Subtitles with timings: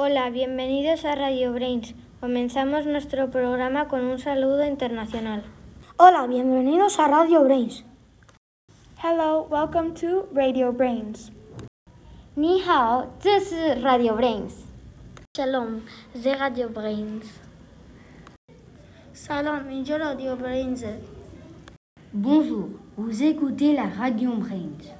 [0.00, 1.92] Hola, bienvenidos a Radio Brains.
[2.20, 5.42] Comenzamos nuestro programa con un saludo internacional.
[5.96, 7.84] Hola, bienvenidos a Radio Brains.
[9.02, 11.32] Hello, welcome to Radio Brains.
[12.36, 14.66] Ni hao, 这是 Radio Brains.
[15.36, 15.80] Shalom,
[16.14, 17.24] c'est Radio Brains.
[19.12, 20.84] Salam, je Radio Brains.
[22.12, 24.94] Bonjour, vous écoutez la Radio Brains.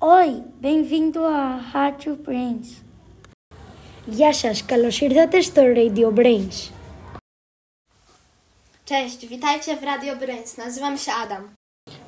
[0.00, 2.83] Oi, bem-vindo a Radio Brains.
[4.05, 6.69] Γεια σας, καλώς ήρθατε στο Radio Brains.
[8.83, 10.57] Cześć, witajcie w Radio Brains.
[10.57, 11.53] Nazywam się Adam.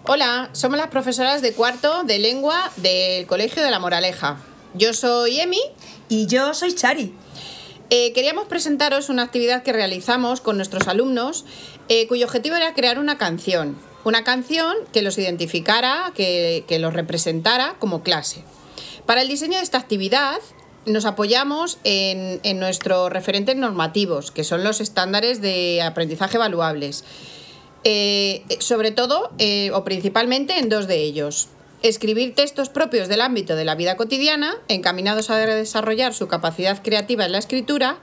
[0.03, 4.37] Hola, somos las profesoras de cuarto de lengua del Colegio de la Moraleja.
[4.73, 5.61] Yo soy Emi.
[6.09, 7.13] Y yo soy Chari.
[7.89, 11.45] Eh, queríamos presentaros una actividad que realizamos con nuestros alumnos,
[11.87, 13.77] eh, cuyo objetivo era crear una canción.
[14.03, 18.43] Una canción que los identificara, que, que los representara como clase.
[19.05, 20.39] Para el diseño de esta actividad
[20.86, 27.04] nos apoyamos en, nuestros referentes normativos, que son los estándares de aprendizaje evaluables.
[27.84, 31.48] Eh, sobre todo eh, o principalmente en dos de ellos.
[31.82, 37.24] Escribir textos propios del ámbito de la vida cotidiana, encaminados a desarrollar su capacidad creativa
[37.26, 37.98] en la escritura,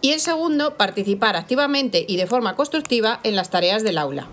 [0.00, 4.28] y el segundo, participar activamente y de forma constructiva en las tareas del aula.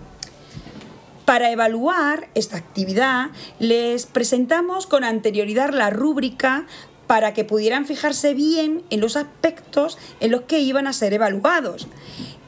[1.24, 6.66] Para evaluar esta actividad, les presentamos con anterioridad la rúbrica
[7.14, 11.86] para que pudieran fijarse bien en los aspectos en los que iban a ser evaluados.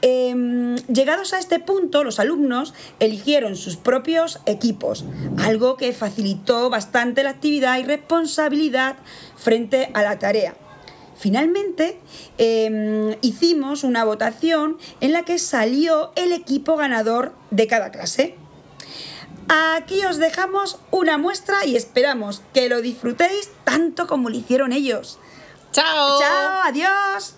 [0.01, 5.05] Eh, llegados a este punto, los alumnos eligieron sus propios equipos,
[5.37, 8.97] algo que facilitó bastante la actividad y responsabilidad
[9.37, 10.53] frente a la tarea.
[11.15, 12.01] Finalmente,
[12.37, 18.35] eh, hicimos una votación en la que salió el equipo ganador de cada clase.
[19.49, 25.19] Aquí os dejamos una muestra y esperamos que lo disfrutéis tanto como lo hicieron ellos.
[25.71, 26.19] ¡Chao!
[26.19, 26.61] ¡Chao!
[26.65, 27.35] ¡Adiós!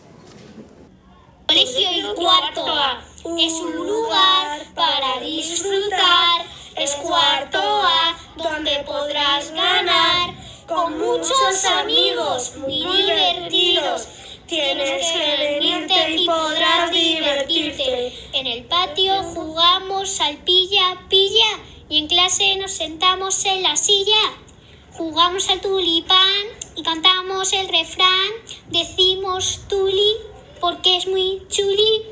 [1.47, 3.03] Colegio y cuarto A
[3.37, 6.45] es un lugar para disfrutar.
[6.75, 10.33] Es cuarto A donde podrás ganar
[10.67, 14.07] con muchos amigos muy divertidos.
[14.47, 18.13] Tienes que venirte y podrás divertirte.
[18.33, 24.21] En el patio jugamos al pilla pilla y en clase nos sentamos en la silla.
[24.93, 26.43] Jugamos al tulipán
[26.75, 28.29] y cantamos el refrán.
[28.67, 30.13] Decimos tuli
[30.61, 32.03] porque es muy chuli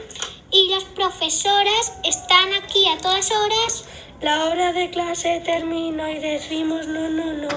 [0.51, 3.85] y las profesoras están aquí a todas horas.
[4.21, 7.49] La hora de clase terminó y decimos no, no, no.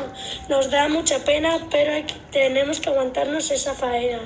[0.50, 4.20] Nos da mucha pena, pero tenemos que aguantarnos esa faena.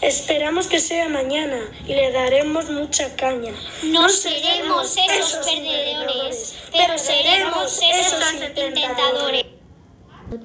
[0.00, 3.52] Esperamos que sea mañana y le daremos mucha caña.
[3.82, 9.44] No, no seremos esos, esos perdedores, pero seremos esos intentadores.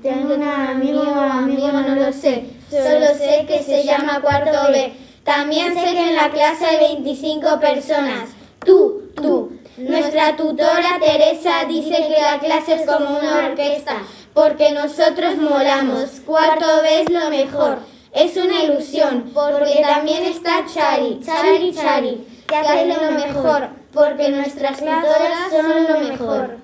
[0.01, 2.45] Tengo un amigo, amigo, no lo sé.
[2.69, 4.93] Solo sé que se llama cuarto B.
[5.23, 8.29] También sé que en la clase hay 25 personas.
[8.65, 9.59] Tú, tú.
[9.77, 13.97] Nuestra tutora Teresa dice que la clase es como una orquesta,
[14.33, 16.21] porque nosotros molamos.
[16.25, 17.92] Cuarto B es lo mejor.
[18.13, 24.77] Es una ilusión, porque también está Chari, Chari, Chari, que hace lo mejor, porque nuestras
[24.77, 26.57] tutoras son lo mejor.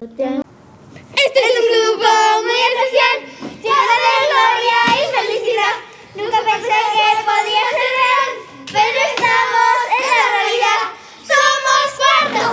[0.00, 2.10] Este es un grupo
[2.42, 3.16] muy especial,
[3.62, 5.74] lleno de gloria y felicidad.
[6.16, 8.30] Nunca pensé que podía ser real,
[8.66, 10.80] pero estamos en la realidad.
[11.22, 12.52] Somos cuartos.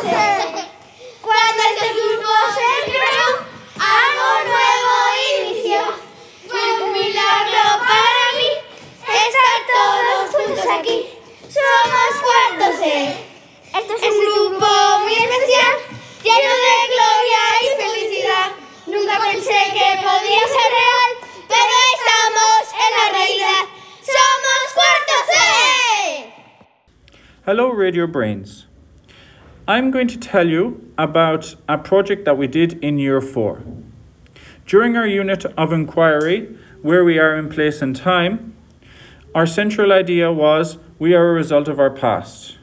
[1.21, 3.29] Cuando este grupo se creó,
[3.79, 4.93] algo nuevo
[5.41, 6.08] inició.
[7.29, 8.49] Fue para mí
[9.05, 10.97] estar todos juntos aquí.
[11.47, 12.83] Somos cuartos C.
[13.77, 14.65] Este es un grupo
[15.03, 15.75] muy especial,
[16.23, 18.47] lleno de gloria y felicidad.
[18.87, 21.11] Nunca pensé que podía ser real,
[21.47, 23.63] pero estamos en la realidad.
[24.01, 26.33] Somos cuartos C.
[27.45, 28.65] Hello, Radio Brains.
[29.67, 33.61] I'm going to tell you about a project that we did in Year 4.
[34.69, 38.53] During our unit of inquiry, where we are in place and time,
[39.33, 42.59] our central idea was we are a result of our past.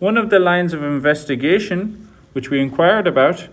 [0.00, 3.46] One of the lines of investigation which we inquired about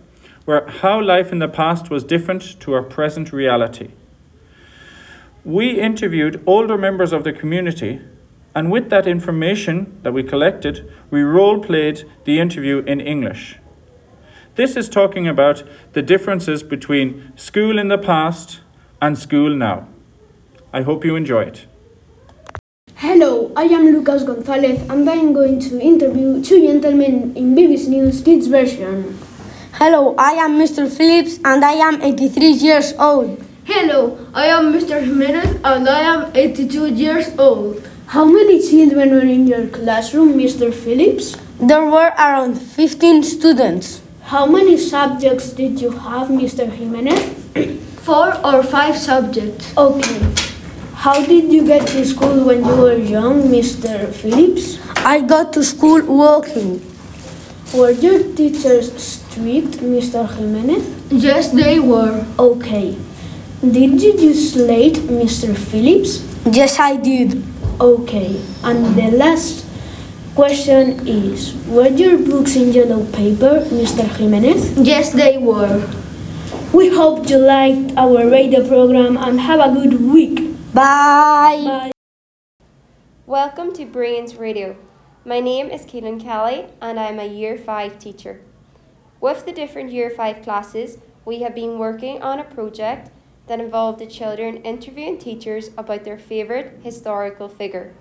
[0.48, 3.92] were how life in the past was different to our present reality.
[5.44, 8.02] We interviewed older members of the community,
[8.56, 13.60] and with that information that we collected, we role played the interview in English.
[14.56, 18.62] This is talking about the differences between school in the past
[19.02, 19.90] and school now.
[20.72, 21.66] I hope you enjoy it.
[22.96, 27.90] Hello, I am Lucas Gonzalez and I am going to interview two gentlemen in BBC
[27.90, 29.20] News Kids version.
[29.74, 30.90] Hello, I am Mr.
[30.90, 33.44] Phillips and I am 83 years old.
[33.66, 35.04] Hello, I am Mr.
[35.04, 37.86] Jimenez and I am 82 years old.
[38.08, 40.74] How many children were in your classroom, Mr.
[40.74, 41.36] Phillips?
[41.60, 44.05] There were around 15 students.
[44.26, 46.68] How many subjects did you have, Mr.
[46.68, 47.22] Jimenez?
[48.06, 49.72] Four or five subjects.
[49.78, 50.34] Okay.
[50.96, 54.12] How did you get to school when you were young, Mr.
[54.12, 54.80] Phillips?
[55.06, 56.82] I got to school walking.
[57.72, 60.26] Were your teachers strict, Mr.
[60.28, 60.90] Jimenez?
[61.12, 62.26] Yes, they were.
[62.40, 62.98] Okay.
[63.62, 65.56] Did you use slate, Mr.
[65.56, 66.26] Phillips?
[66.52, 67.44] Yes, I did.
[67.80, 68.42] Okay.
[68.64, 69.66] And the last
[70.36, 74.04] question is Were your books in yellow paper, Mr.
[74.04, 74.78] Jimenez?
[74.78, 75.80] Yes, they were.
[76.74, 80.52] We hope you liked our radio program and have a good week.
[80.74, 81.64] Bye.
[81.64, 81.92] Bye.
[83.26, 84.76] Welcome to Brains Radio.
[85.24, 88.42] My name is Keelan Kelly and I'm a Year 5 teacher.
[89.22, 93.10] With the different Year 5 classes, we have been working on a project
[93.48, 97.94] that involved the children interviewing teachers about their favourite historical figure.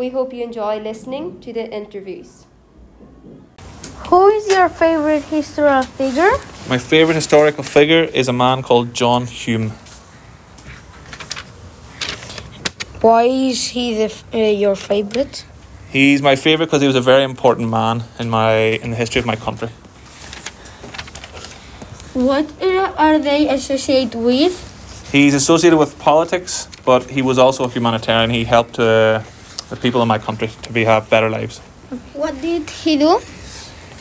[0.00, 2.46] We hope you enjoy listening to the interviews.
[4.08, 6.30] Who is your favorite historical figure?
[6.70, 9.72] My favourite historical figure is a man called John Hume.
[13.02, 15.44] Why is he the, uh, your favorite?
[15.90, 18.52] He's my favourite because he was a very important man in my
[18.82, 19.68] in the history of my country.
[22.14, 22.46] What
[22.96, 24.54] are they associated with?
[25.12, 28.30] He's associated with politics, but he was also a humanitarian.
[28.30, 29.20] He helped uh,
[29.70, 31.58] the people in my country to be have better lives.
[32.12, 33.20] What did he do?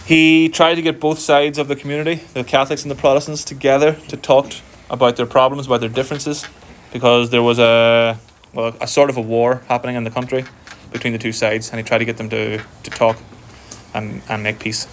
[0.05, 3.93] He tried to get both sides of the community, the Catholics and the Protestants, together
[4.07, 4.51] to talk
[4.89, 6.45] about their problems, about their differences,
[6.91, 8.17] because there was a
[8.53, 10.45] well, a sort of a war happening in the country
[10.91, 13.17] between the two sides, and he tried to get them to, to talk
[13.93, 14.87] and, and make peace.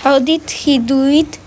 [0.00, 1.38] How did he do it?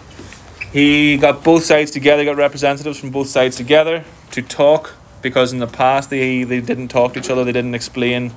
[0.71, 4.93] He got both sides together, got representatives from both sides together to talk,
[5.25, 8.31] because in the past they, they didn't talk to each other, they didn't explain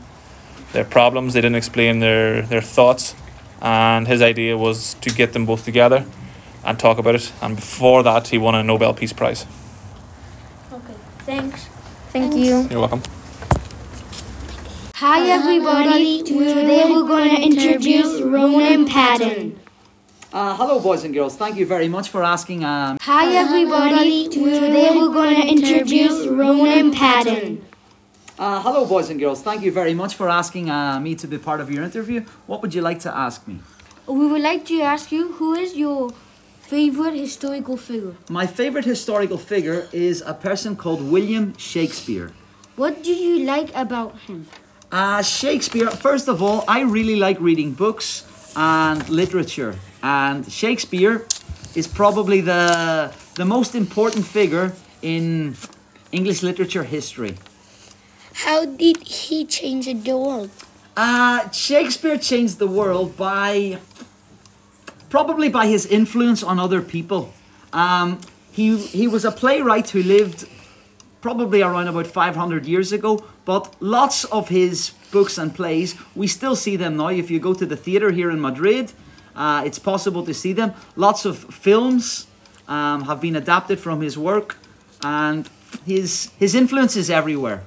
[0.73, 3.15] their problems, they didn't explain their, their thoughts,
[3.61, 6.07] and his idea was to get them both together
[6.65, 9.45] and talk about it, and before that he won a Nobel Peace Prize.
[10.73, 10.95] Okay,
[11.27, 11.67] thanks.
[12.09, 12.67] Thank you.
[12.71, 13.03] You're welcome.
[14.95, 19.61] Hi everybody, today we're going to introduce Ronan Patton.
[20.33, 21.37] Uh, hello, boys and girls.
[21.37, 22.63] Thank you very much for asking.
[22.65, 27.65] Um, Hi everybody, today we're going to introduce Ronan Patton.
[28.39, 29.43] uh, hello, boys and girls.
[29.43, 32.21] Thank you very much for asking uh, me to be part of your interview.
[32.47, 33.61] What would you like to ask me?
[34.07, 36.11] We would like to ask you who is your
[36.61, 38.15] favorite historical figure?
[38.29, 42.33] My favorite historical figure is a person called William Shakespeare.
[42.77, 44.47] What do you like about him?
[44.93, 48.25] Uh, Shakespeare, first of all, I really like reading books
[48.57, 49.77] and literature.
[50.03, 51.27] And Shakespeare
[51.75, 54.73] is probably the, the most important figure
[55.03, 55.57] in
[56.13, 57.37] English literature history.
[58.35, 60.51] How did he change the world?
[60.97, 63.79] Uh, Shakespeare changed the world by
[65.11, 67.33] probably by his influence on other people.
[67.73, 68.21] Um,
[68.53, 70.47] he, he was a playwright who lived
[71.21, 76.55] probably around about 500 years ago, but lots of his books and plays, we still
[76.55, 77.09] see them now.
[77.09, 78.93] If you go to the theatre here in Madrid,
[79.35, 80.75] uh, it's possible to see them.
[80.97, 82.27] Lots of films
[82.69, 84.59] um, have been adapted from his work,
[85.03, 85.49] and
[85.87, 87.63] his, his influence is everywhere.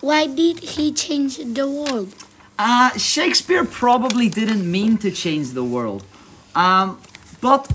[0.00, 2.14] Why did he change the world?
[2.58, 6.04] Uh, Shakespeare probably didn't mean to change the world.
[6.54, 6.98] Um,
[7.42, 7.70] but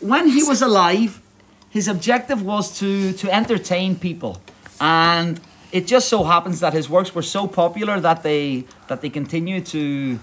[0.00, 1.22] when he was alive,
[1.70, 4.42] his objective was to, to entertain people.
[4.78, 5.40] And
[5.72, 9.60] it just so happens that his works were so popular that they, that they continue
[9.60, 10.18] to,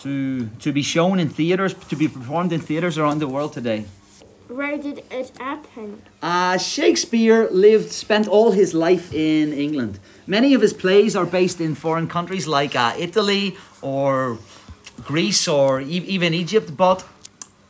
[0.00, 3.84] to, to be shown in theatres, to be performed in theatres around the world today.
[4.48, 6.02] Where did it happen?
[6.22, 9.98] Uh, Shakespeare lived, spent all his life in England.
[10.26, 14.38] Many of his plays are based in foreign countries like uh, Italy or
[15.02, 17.06] Greece or e- even Egypt, but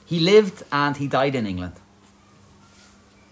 [0.05, 1.75] he lived and he died in England.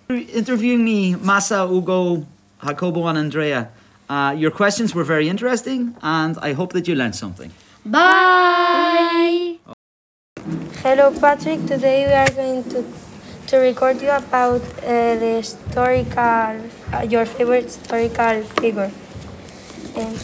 [0.09, 2.27] Interviewing me, Massa, Ugo,
[2.65, 3.71] Jacobo, and Andrea,
[4.09, 7.51] uh, your questions were very interesting and I hope that you learned something.
[7.85, 9.59] Bye.
[10.83, 11.67] Hello, Patrick.
[11.67, 12.85] Today we are going to
[13.49, 16.57] to record you about uh, the historical,
[16.93, 18.91] uh, your favorite historical figure.
[19.97, 20.15] Um,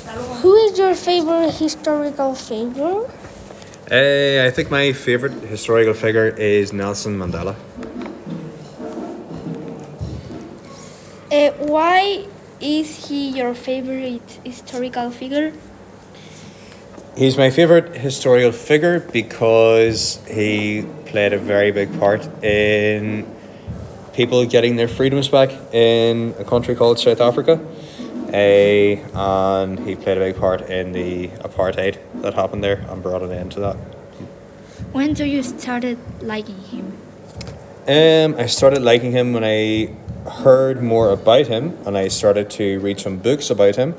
[0.41, 3.05] Who is your favorite historical figure?
[3.91, 7.55] Uh, I think my favourite historical figure is Nelson Mandela.
[11.39, 12.27] Uh, why
[12.61, 15.53] is he your favorite historical figure?
[17.17, 23.25] He's my favourite historical figure because he played a very big part in
[24.15, 27.61] people getting their freedoms back in a country called South Africa.
[28.33, 33.23] Uh, and he played a big part in the apartheid that happened there and brought
[33.23, 33.77] an end to that.
[34.91, 36.87] When do you started liking him?
[37.87, 39.95] Um, I started liking him when I
[40.29, 43.95] heard more about him and I started to read some books about him.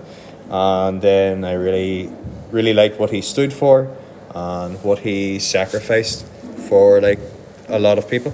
[0.50, 2.10] And then I really,
[2.52, 3.96] really liked what he stood for
[4.34, 6.26] and what he sacrificed
[6.68, 7.20] for like
[7.68, 8.34] a lot of people.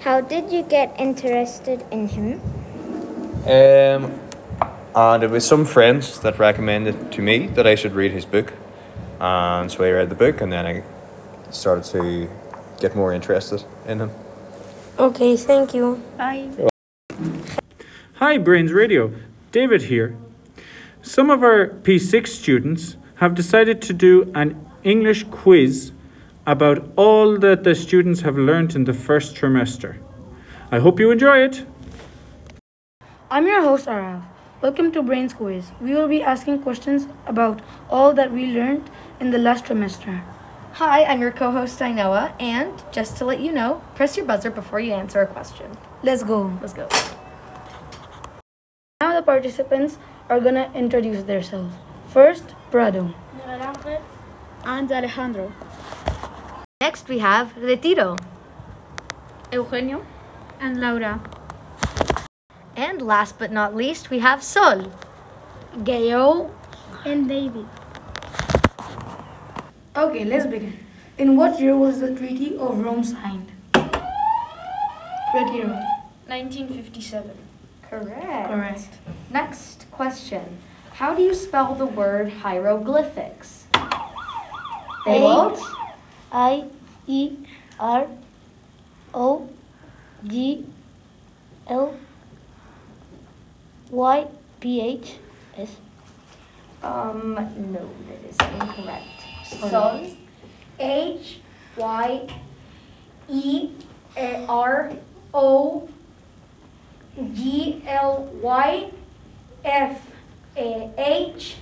[0.00, 2.40] How did you get interested in him?
[3.46, 4.20] Um,
[4.94, 8.52] and it was some friends that recommended to me that I should read his book.
[9.18, 10.82] And so I read the book and then I
[11.50, 12.28] started to
[12.80, 14.10] get more interested in him.
[14.96, 16.00] Okay, thank you.
[16.16, 16.48] Bye.
[18.14, 19.12] Hi, Brains Radio.
[19.50, 20.16] David here.
[21.02, 25.90] Some of our P6 students have decided to do an English quiz
[26.46, 29.96] about all that the students have learnt in the first trimester.
[30.70, 31.66] I hope you enjoy it.
[33.32, 34.22] I'm your host, Arav.
[34.62, 35.72] Welcome to Brains Quiz.
[35.80, 37.60] We will be asking questions about
[37.90, 40.22] all that we learned in the last trimester.
[40.78, 44.50] Hi, I'm your co host, Ainoa, and just to let you know, press your buzzer
[44.50, 45.70] before you answer a question.
[46.02, 46.50] Let's go.
[46.60, 46.88] Let's go.
[49.00, 51.76] Now the participants are gonna introduce themselves.
[52.08, 53.14] First, Prado.
[54.64, 55.52] And Alejandro.
[56.80, 58.16] Next, we have Retiro.
[59.52, 60.04] Eugenio.
[60.58, 61.20] And Laura.
[62.74, 64.90] And last but not least, we have Sol.
[65.84, 66.50] Gayo.
[67.06, 67.68] And David.
[69.96, 70.76] Okay, let's begin.
[71.18, 73.52] In what year was the Treaty of Rome signed?
[75.32, 75.78] Retiro.
[76.26, 77.30] 1957.
[77.88, 78.48] Correct.
[78.48, 78.88] Correct.
[79.30, 80.58] Next question.
[80.94, 83.66] How do you spell the word hieroglyphics?
[85.06, 85.60] They H
[86.32, 86.64] I
[87.06, 87.36] E
[87.78, 88.08] R
[89.14, 89.48] O
[90.26, 90.66] G
[91.68, 91.96] L
[93.90, 94.26] Y
[94.58, 95.18] P H
[95.56, 95.76] S.
[96.82, 97.34] Um,
[97.72, 99.13] no, that is incorrect.
[99.44, 100.06] Sol.
[100.78, 101.40] H
[101.76, 102.26] Y
[103.28, 103.70] E
[104.48, 104.92] R
[105.32, 105.88] O
[107.32, 108.90] G L Y
[109.64, 110.00] F
[110.56, 111.56] A H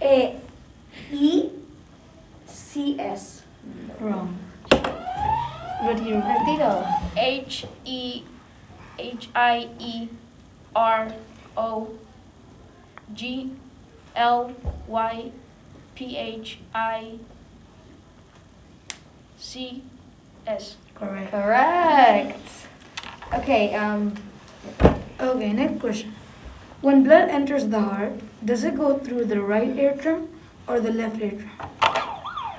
[0.00, 0.40] A
[1.10, 1.50] E
[2.46, 3.42] C S.
[4.00, 4.38] Wrong.
[5.84, 6.86] Retiro.
[7.16, 8.22] H E
[8.98, 10.08] H I E
[10.74, 11.12] R
[11.56, 11.88] O
[13.14, 13.52] G
[14.14, 14.52] L
[14.88, 15.32] Y
[16.02, 17.18] P H I
[19.38, 19.84] C
[20.48, 20.76] S.
[20.96, 21.30] Correct.
[21.30, 22.48] Correct.
[23.32, 24.14] Okay, um,
[25.20, 26.12] Okay, next question.
[26.80, 30.28] When blood enters the heart, does it go through the right atrium
[30.66, 31.50] or the left atrium?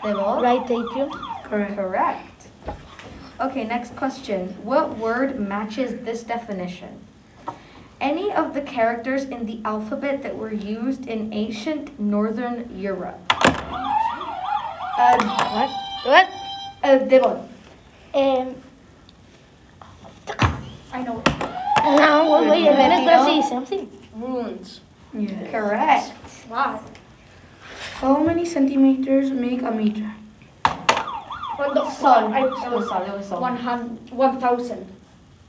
[0.03, 1.11] The Right atrium.
[1.43, 1.75] Correct.
[1.75, 2.47] Correct.
[3.41, 4.55] Okay, next question.
[4.63, 7.03] What word matches this definition?
[7.99, 13.32] Any of the characters in the alphabet that were used in ancient Northern Europe.
[14.97, 15.17] Uh,
[15.53, 15.69] what?
[16.05, 16.29] What?
[16.83, 17.49] Uh, Devon.
[18.13, 18.55] Um,
[20.91, 21.23] I know.
[21.83, 23.05] no, wait, wait a minute.
[23.05, 23.89] Let's see something.
[24.15, 24.81] Runes.
[25.13, 25.49] Yeah.
[25.49, 26.13] Correct.
[26.49, 26.83] Wow.
[27.95, 30.11] How many centimeters make a meter?
[31.55, 32.33] What the sun?
[32.35, 33.01] It was sun.
[33.03, 33.41] It was sun.
[33.41, 34.11] One hundred.
[34.11, 34.85] One thousand.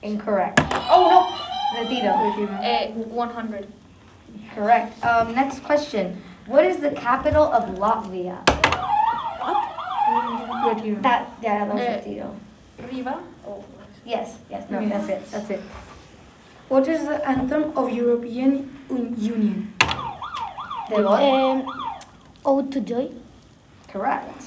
[0.03, 0.61] Incorrect.
[0.89, 1.81] Oh no.
[1.83, 2.13] Retiro.
[2.13, 3.67] Uh, one hundred.
[4.55, 5.05] Correct.
[5.05, 6.23] Um, next question.
[6.47, 8.39] What is the capital of Latvia?
[10.71, 11.01] Retiro.
[11.03, 12.37] That yeah, that was Uh, Retiro.
[12.91, 13.19] Riga.
[13.47, 13.65] Oh.
[14.05, 14.89] Yes, yes, no, Yeah.
[14.89, 15.31] that's it.
[15.31, 15.61] That's it.
[16.69, 19.73] What is the anthem of European Un- Union?
[20.89, 21.07] Devon.
[21.07, 21.67] Um,
[22.45, 23.09] Ode to Joy.
[23.89, 24.45] Correct.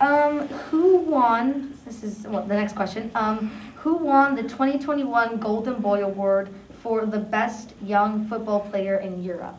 [0.00, 1.74] Um, who won?
[1.86, 3.10] This is well, the next question.
[3.14, 6.50] Um, who won the 2021 Golden Boy Award
[6.82, 9.56] for the best young football player in Europe?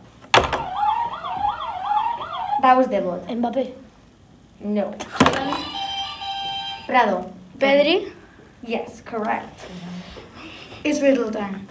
[2.61, 3.19] That was Devon.
[3.27, 3.73] Mbappe.
[4.61, 4.95] No.
[6.93, 7.33] Prado.
[7.57, 8.13] Pedri.
[8.61, 9.65] Yes, correct.
[10.83, 11.67] It's riddle time.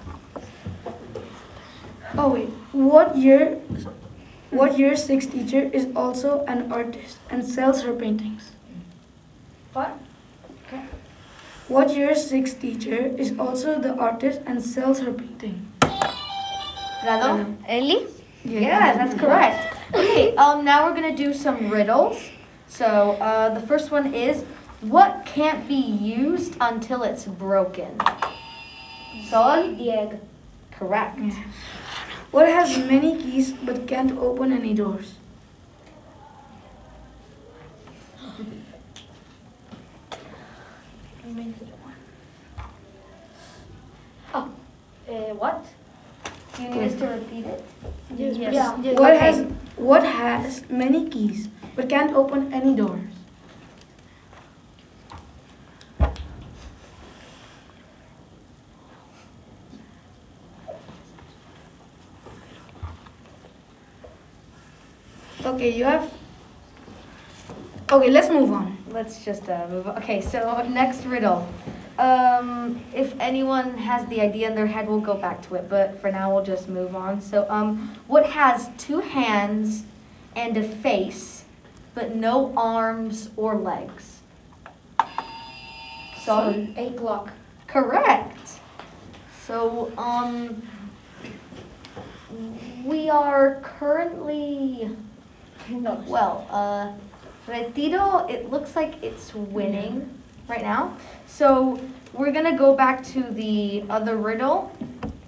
[2.19, 3.55] Oh wait, what year?
[4.51, 8.51] What year six teacher is also an artist and sells her paintings?
[9.75, 9.97] What?
[11.69, 15.71] What year six teacher is also the artist and sells her painting?
[15.79, 17.47] Prado.
[17.69, 18.09] Ellie.
[18.45, 19.77] Yeah, that's correct.
[19.95, 22.19] Okay, um, now we're gonna do some riddles.
[22.67, 24.45] So, uh, the first one is,
[24.83, 28.01] what can't be used until it's broken?
[29.29, 29.79] Solid?
[29.79, 30.21] The egg.
[30.73, 31.19] Correct.
[31.21, 31.45] Yeah.
[32.33, 35.15] What has many keys but can't open any doors?
[44.35, 44.51] Oh,
[45.09, 45.65] uh, what?
[46.59, 47.65] You need to repeat it?
[48.17, 48.55] Yes.
[48.55, 48.73] Yeah.
[48.99, 49.19] What okay.
[49.19, 49.47] has
[49.77, 52.99] what has many keys but can't open any door?
[65.63, 66.13] Okay, you have.
[67.93, 68.77] Okay, let's move on.
[68.89, 69.97] Let's just uh, move on.
[69.99, 71.47] Okay, so next riddle.
[72.01, 75.69] Um, if anyone has the idea in their head, we'll go back to it.
[75.69, 77.21] But for now, we'll just move on.
[77.21, 79.85] So, um, what has two hands
[80.35, 81.45] and a face,
[81.95, 84.23] but no arms or legs?
[86.25, 87.31] So, eight clock.
[87.69, 88.59] correct.
[89.47, 90.61] So, um,
[92.85, 94.91] we are currently.
[95.71, 96.93] Well, uh,
[97.47, 100.97] Retiro, it looks like it's winning right now.
[101.27, 101.81] So
[102.13, 104.77] we're gonna go back to the other riddle.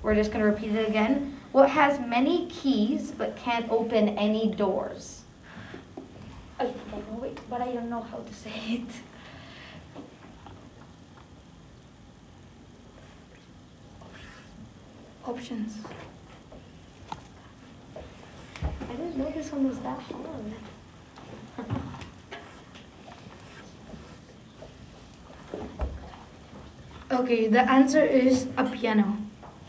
[0.03, 1.39] We're just gonna repeat it again.
[1.53, 5.23] What has many keys but can't open any doors?
[6.59, 8.91] I I know it, but I don't know how to say it.
[15.25, 15.79] Options.
[18.89, 20.53] I didn't know this one was that hard.
[27.11, 29.17] Okay, the answer is a piano.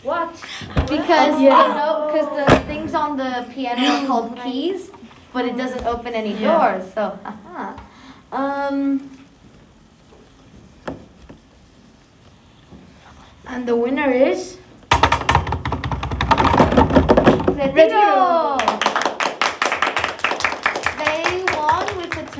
[0.04, 0.34] What?
[0.88, 1.68] Because Yeah.
[1.68, 4.90] you know, because the things on the piano are called keys,
[5.34, 6.58] but it doesn't open any Yeah.
[6.58, 6.94] doors.
[6.94, 7.74] So, haha.
[8.32, 9.10] Um,
[13.48, 14.58] And the winner is
[17.56, 18.58] Retiro.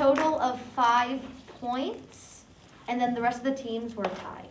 [0.01, 1.19] total of five
[1.59, 2.43] points,
[2.87, 4.49] and then the rest of the teams were tied.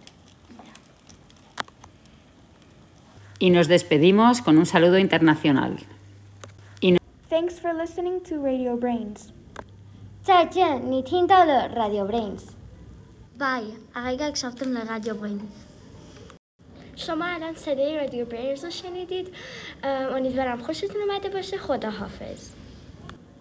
[3.41, 5.79] Y nos despedimos con un saludo internacional.
[7.29, 9.31] Thanks for listening to Radio Brains.
[10.23, 15.41] 再见，你听到了 Radio Brains。Bye, اگه شفتم لرادیو برینز
[16.97, 19.35] شما الان صدای رادیو برینز رو شنیدید
[19.83, 22.51] ام، امیدوارم خوشتون اومده باشه خدا حافظ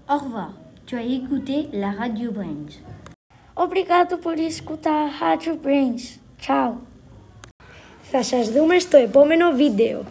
[0.07, 0.62] Au revoir.
[0.93, 2.71] Tu as écouté la radio Brains.
[3.55, 6.19] Obrigado por escutar Rádio Brains.
[6.39, 6.73] Tchau.
[8.11, 10.03] Θα σας δούμε στο επόμενο βίντεο.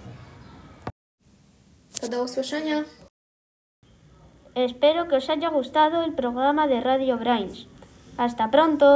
[2.11, 2.85] Do usłyszenia.
[4.55, 7.67] Espero que os haya gustado el programa de Radio Brains.
[8.17, 8.89] Hasta pronto.